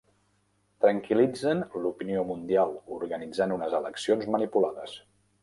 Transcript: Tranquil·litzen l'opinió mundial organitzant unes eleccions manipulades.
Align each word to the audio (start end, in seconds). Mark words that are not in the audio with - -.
Tranquil·litzen 0.85 1.61
l'opinió 1.83 2.23
mundial 2.31 2.73
organitzant 2.97 3.55
unes 3.59 3.79
eleccions 3.83 4.27
manipulades. 4.39 4.99